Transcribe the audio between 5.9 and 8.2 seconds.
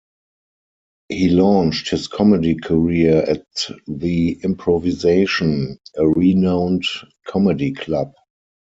a renowned comedy club.